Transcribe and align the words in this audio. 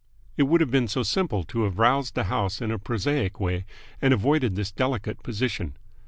It 0.35 0.47
would 0.47 0.61
have 0.61 0.71
been 0.71 0.87
so 0.87 1.03
simple 1.03 1.43
to 1.43 1.61
have 1.65 1.77
roused 1.77 2.15
the 2.15 2.23
house 2.23 2.59
in 2.59 2.71
a 2.71 2.79
prosaic 2.79 3.39
way 3.39 3.65
and 4.01 4.15
avoided 4.15 4.55
this 4.55 4.71
delicate 4.71 5.21
position. 5.21 5.77